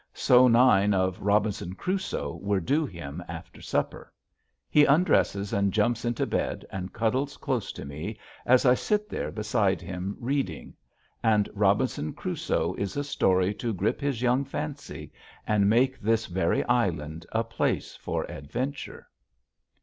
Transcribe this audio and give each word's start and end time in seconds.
So 0.15 0.47
nine 0.47 0.95
of 0.95 1.21
"Robinson 1.21 1.75
Crusoe" 1.75 2.39
were 2.41 2.59
due 2.59 2.87
him 2.87 3.23
after 3.27 3.61
supper. 3.61 4.11
He 4.67 4.83
undresses 4.83 5.53
and 5.53 5.71
jumps 5.71 6.05
into 6.05 6.25
bed 6.25 6.65
and 6.71 6.91
cuddles 6.91 7.37
close 7.37 7.71
to 7.73 7.85
me 7.85 8.17
as 8.43 8.65
I 8.65 8.73
sit 8.73 9.09
there 9.09 9.29
beside 9.31 9.79
him 9.79 10.17
reading. 10.19 10.73
And 11.21 11.47
"Robinson 11.53 12.13
Crusoe" 12.13 12.73
is 12.79 12.97
a 12.97 13.03
story 13.03 13.53
to 13.53 13.73
grip 13.75 14.01
his 14.01 14.23
young 14.23 14.43
fancy 14.43 15.11
and 15.45 15.69
make 15.69 15.99
this 15.99 16.25
very 16.25 16.63
island 16.63 17.27
a 17.31 17.43
place 17.43 17.95
for 17.95 18.23
adventure. 18.23 19.07